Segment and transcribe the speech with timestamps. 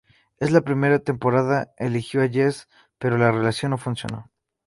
[0.39, 2.67] En la primera temporada eligió a Jess
[2.97, 4.31] pero la relación no funcionó.